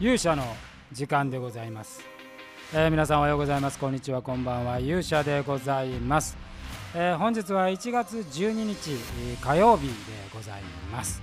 [0.00, 0.42] 勇者の
[0.92, 2.02] 時間でございます、
[2.72, 3.78] えー皆さんおはようございます。
[3.78, 4.22] こんにちは。
[4.22, 4.80] こんばんは。
[4.80, 6.36] 勇者でございます、
[6.94, 8.90] えー本日は1月12日
[9.40, 9.92] 火曜日で
[10.34, 11.22] ございます、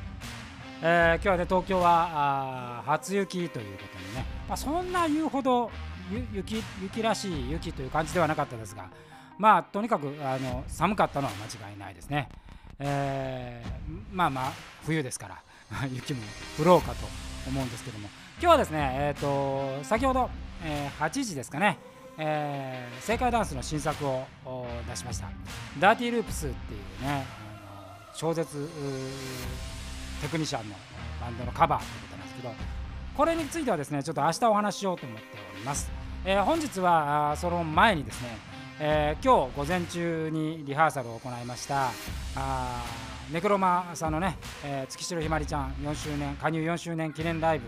[0.81, 5.69] えー今日はね東京はあ初雪ということでね、まあ、そんな言うほど
[6.33, 8.89] 雪雪らしい雪という感じではなかったですが
[9.37, 12.29] まあとにかくあの寒かったのは間違いないですね、
[12.79, 13.71] えー
[14.13, 14.53] まあまあ
[14.85, 15.43] 冬ですから
[15.91, 16.21] 雪も
[16.57, 17.05] 降ろうかと
[17.47, 18.07] 思うんですけども。
[18.39, 19.19] 今日はですね、えー、
[19.79, 20.29] と先ほど、
[20.63, 21.77] えー8時ですかね、
[22.17, 24.25] えー正解ダンスの新作を
[24.87, 25.27] 出しました
[25.79, 27.25] 「ダーティーループス」っていうね
[27.69, 28.69] あの超絶
[30.21, 30.75] テクニシャンの
[31.19, 32.53] バンドのカバーということなんですけど
[33.15, 35.25] これについてはですねちょっと明日お話ししようと思って
[35.55, 35.91] おります、
[36.25, 38.29] えー本日はその前にですね、
[38.79, 41.89] えー今日午前中にリハーサルを行いました
[42.35, 42.83] あ
[43.31, 47.65] ネクロマさんのね、えー月城ひまりちゃん4周年加入4周年記念ライブ、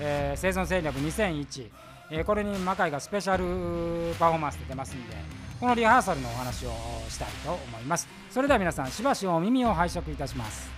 [0.00, 1.70] えー生存戦略2001、
[2.10, 5.14] えーこれに魔界がスペシャルパフォーマンスで出ますんで
[5.60, 6.70] このリハーサルのお話を
[7.08, 8.08] したいと思います。
[8.30, 10.70] それでは皆さんしばしお耳を拝借いたします。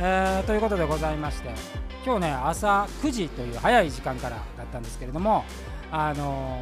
[0.00, 1.50] えーということでございまして
[2.04, 5.44] 今日ね朝9時という早い時間からだったんですけれども
[5.90, 6.58] あの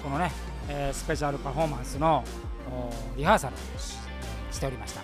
[0.00, 0.32] ーこのね、
[0.68, 2.24] えースペシャルパフォーマンスの
[3.16, 3.58] リハーサルを
[4.62, 5.02] しておりました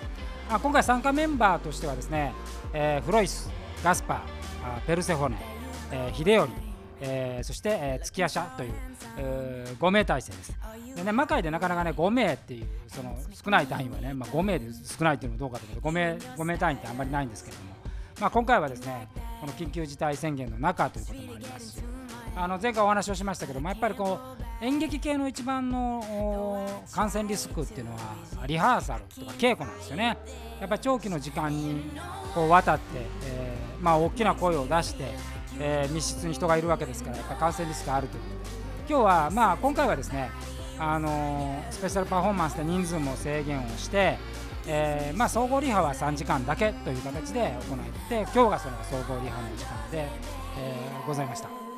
[0.55, 2.33] あ今回参加メンバーとしてはですね、
[2.73, 3.51] えーフロイス
[3.83, 5.37] ガスパーペルセホネ、
[5.91, 6.47] えー秀頼
[7.01, 8.73] えーそして、えー月夜叉という、
[9.17, 10.53] えー5名体制です。
[10.95, 17.69] でね、魔界でなかなかね5名っていうその少ない単位はね、まあ、5名で少ないっていうのもどうかというと5名 ,5 名単位ってあんまりないんですけれども、
[18.19, 19.07] まあ、今回はですね
[19.39, 21.83] この緊急事態宣言の中ということもありますし
[22.41, 24.17] あの前回お話をしましたけどもやっぱりこ
[24.61, 30.17] う演劇系の一番の感染リスクっていうのはリハーサルとか稽古なんですよね。
[30.61, 31.81] やっぱり長期の時間に
[32.33, 32.83] こう渡って、
[33.25, 35.03] えーまあ、大きな声を出して、
[35.59, 40.29] えー密室に人がいるわけですからやっぱ感染リスクがあるということで今日は、まあ、今回はですね、
[40.79, 44.17] あのスペシャルパフォーマンスで人数も制限をして、
[44.65, 50.07] えーまあ、総合リハは3時間だけという形で行って今日がその総合リハの時間で、
[50.57, 51.68] えーございました。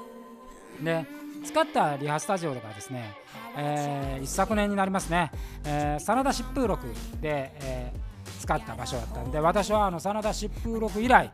[0.80, 1.06] で
[1.46, 3.14] 使ったリハスタジオがですね、
[3.58, 5.32] えー一昨年になりますね、
[5.66, 6.88] えー真田疾風録
[7.20, 8.12] で、えー
[8.42, 11.32] 使った場所だったんで私はあの真田疾風録以来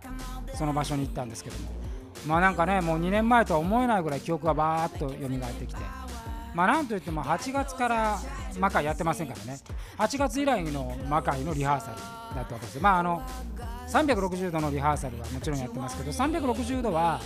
[0.56, 1.70] その場所に行ったんですけども。
[2.25, 5.81] まあなんかねもう2年前とは思えないぐらい記憶がバーッと蘇ってきて。
[6.54, 8.18] まあなんといっても8月から
[8.59, 9.59] 魔界やってませんからね。
[9.98, 12.81] 8月以来の魔界のリハーサルだったわけですよ。
[12.81, 13.22] まああの
[13.88, 17.22] 360度のリハーサルはもちろんやってますけど360度は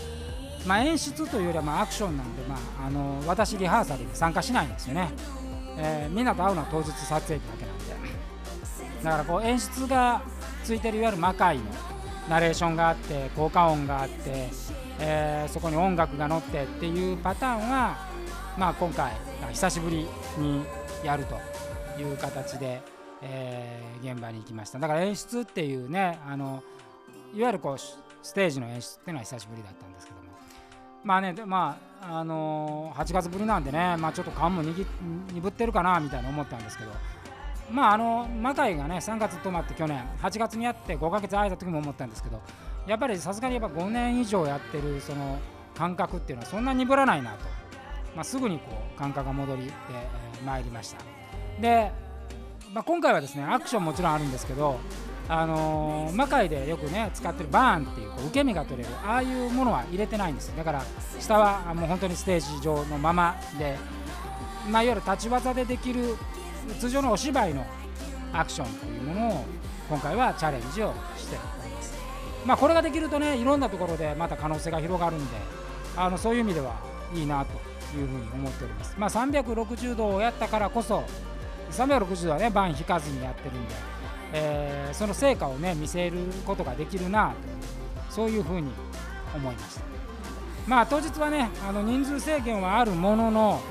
[0.65, 5.09] まあ、演出というよりはまあアクションなんで、まあ、あの私リハーサルに参加しないんですよね、
[5.77, 7.85] えーみんなと会うのは当日撮影日だけなんで。
[9.03, 10.21] だからこう演出が
[10.63, 11.63] ついてるいわゆる魔界の
[12.29, 14.49] ナレーションがあって効果音があって、
[14.99, 17.97] えーそこに音楽が乗ってっていうパターンは、
[18.57, 19.11] まあ、今回
[19.51, 20.05] 久しぶり
[20.37, 20.63] に
[21.03, 21.35] やると
[21.99, 22.81] いう形で、
[23.23, 24.79] えー現場に行きました。
[24.79, 26.63] だから演出っていうねあの
[27.33, 30.20] いわゆるこうステージの演出っていうのは久しぶりだったんですけど
[31.03, 34.85] まあね、でまああのー8月ぶりなんでね、まあ、ちょっと勘も鈍
[35.47, 36.91] ってるかなみたいな思ったんですけど、
[37.71, 42.41] まああの魔界がね3月止まって去年8月にやって5ヶ月空いた時も思ったんですけど
[42.87, 45.39] やっぱりさすがにやっぱ5年以上やってるその
[45.75, 47.45] 感覚っていうのはそんなに鈍らないなと、
[48.15, 50.97] まあ、すぐにこう感覚が戻りで、えー参りました。
[51.61, 51.91] で、
[52.73, 54.79] まあ、今回はですねアクションもちろんあるんですけど
[55.31, 60.83] あのー魔界でよくね使ってるバーンっていうこう受け身が取れるああいうものは入れてないんですだから
[61.19, 63.77] 下はもう本当にステージ上のままで、
[64.69, 66.17] まあ、いわゆる立ち技でできる
[66.81, 67.65] 通常のお芝居の
[68.33, 69.45] アクションというものを
[69.89, 71.93] 今回はチャレンジをしております、
[72.45, 75.25] まあ、これができるとねいろんなところでまた可能性が広がるんで
[75.95, 76.75] あのそういう意味では
[77.15, 77.53] いいなと
[77.97, 81.05] いうふうに思っております、まあ、360度をやったからこそ
[81.71, 83.90] 360度はねバン引かずにやってるんで、
[84.33, 88.71] えーその成果をね見せることができるなとそういうふうに
[89.33, 89.81] 思いました。
[90.67, 93.61] まあ当日はねあの人数制限はあるものの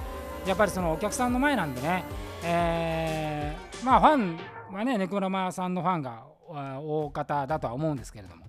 [0.46, 2.04] やっぱりそのお客さんの前なんでね、
[2.42, 4.38] えーまあファン
[4.74, 8.46] はねネクラマさんのファンが大方だとは思うんですけれども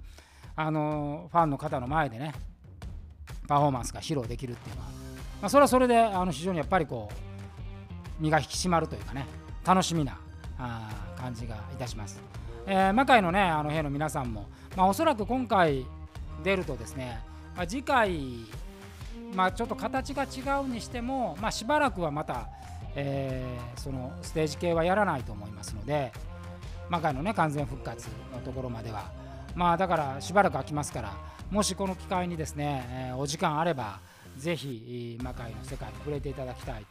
[0.55, 2.33] あのファンの方の前でね
[3.47, 4.87] パフォーマンスが披露できるっていうのは、
[5.41, 9.25] まあ、それはそれであの非常にやっぱりこう身が引き締まるというかね
[9.65, 10.17] 楽しみな
[10.61, 12.21] あ感じがいたします。
[12.67, 15.85] えー魔界のねあの兵の皆さんも、まあ、おそらく今回
[16.43, 17.19] 出るとですね、
[17.55, 18.19] まあ、次回、
[19.33, 22.47] まあ、ちょっと形が違うにしても、まあ、しばらくはまた、
[22.95, 26.11] えーそのステージ系はやらないと思いますので
[26.89, 29.11] 魔界のね完全復活のところまでは
[29.55, 31.13] まあだからしばらく空きますから
[31.49, 33.99] もしこの機会にですね、えー、お時間あれば
[34.37, 36.85] ぜひ魔界の世界に触れていただきたい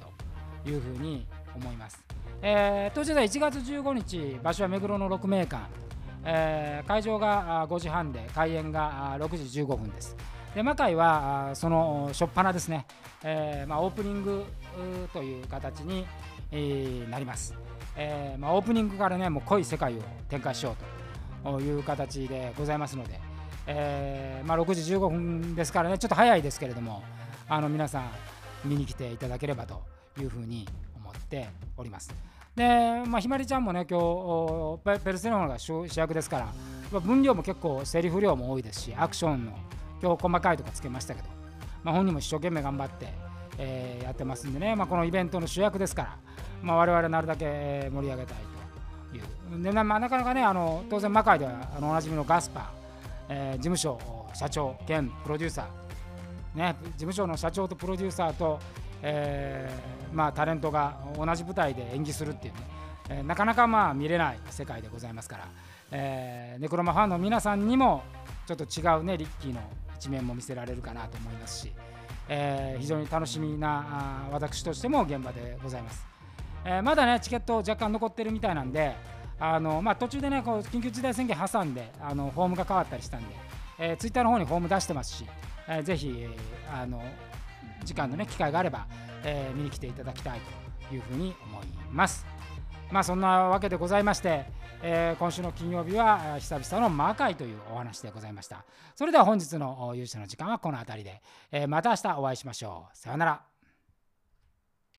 [0.64, 2.02] というふうに思います、
[2.42, 5.62] えー、当時は1月15日場所は目黒の6名館、
[6.24, 10.16] えー、会場が5時半で開演が6時15分です。
[10.54, 12.84] で魔界はその初っ端ですね、
[13.22, 14.44] えーまあ、オープニング
[15.12, 16.06] という形に、
[16.50, 17.54] えー、なります、
[17.96, 20.74] えーまあ、オープニングからねもう濃い世界を展開しよ
[21.44, 23.20] うという形でございますので、
[23.68, 27.04] えーまあ、6時15分ですからねちょっと早いですけれども
[27.48, 28.10] あの皆さん
[28.64, 29.82] 見に来ていただければと
[30.20, 30.66] いうふうに
[31.10, 32.12] 思っております。
[32.56, 33.98] で、まあ、ひまりちゃんもね今
[34.84, 36.50] 日ペルセロナが主役ですか
[36.92, 39.52] ら分量も結構セリフ量も多いですしアクションの
[40.02, 41.28] 今日細かいとかつけましたけど、
[41.84, 43.06] まあ、本人も一生懸命頑張って、
[43.58, 46.16] えー、やってますんでね、まあ、このイベントの主役ですから、
[46.62, 48.36] まあ、我々なるだけ盛り上げたい
[49.10, 49.62] という。
[49.62, 52.72] で、まあ、なかなかねあの当然魔界ではあのおなじみのガスパ、
[53.28, 53.98] えー、事務所
[54.34, 58.58] 社長兼プロデューサー、ね、事務所の社長とプロデューサーと、
[59.02, 62.60] えーまあ、タレントが同じ舞台で演技するっていうね、
[63.10, 65.48] えー、なかなかまあ見れない世界でございますから、
[65.92, 68.02] えー、ネクロマファンの皆さんにも
[68.46, 69.60] ちょっと違うねリッキーの
[69.96, 71.72] 一面も見せられるかなと思いますし、
[72.28, 76.06] えー、非常に楽しみなあ私としても現場でございます、
[76.64, 78.96] えー、まだねチケット若干残ってるみたいなんで
[79.38, 83.34] あの、まあ、途中でねこう緊急事態宣言挟んであのフォームが変わったりしたんで、
[83.78, 85.24] えー、ツイッターの方にフォーム出してますし、
[85.68, 87.02] えー、ぜひ、えー、あの
[87.84, 88.86] 時間のね機会があれば、
[89.24, 90.40] えー、見に来ていただきたい
[90.88, 92.26] というふうに思います。
[92.90, 98.64] まあそんなわけでございましてえー、今週の金曜日は久々の魔界というお話でございました。
[98.96, 101.20] それでは本日の勇者の時間はこの辺りで、
[101.52, 102.96] えー、また明日お会いしましょう。
[102.96, 103.49] さようなら。